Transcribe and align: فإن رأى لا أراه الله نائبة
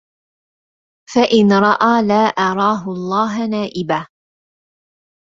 فإن 1.13 1.53
رأى 1.53 2.07
لا 2.07 2.23
أراه 2.23 2.83
الله 2.91 3.47
نائبة 3.47 4.07